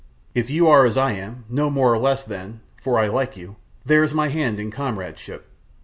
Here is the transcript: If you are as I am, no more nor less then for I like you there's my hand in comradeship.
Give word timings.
If 0.33 0.49
you 0.49 0.67
are 0.67 0.83
as 0.87 0.97
I 0.97 1.11
am, 1.11 1.45
no 1.47 1.69
more 1.69 1.93
nor 1.93 1.99
less 1.99 2.23
then 2.23 2.61
for 2.81 2.97
I 2.97 3.07
like 3.07 3.37
you 3.37 3.57
there's 3.85 4.15
my 4.15 4.29
hand 4.29 4.59
in 4.59 4.71
comradeship. 4.71 5.45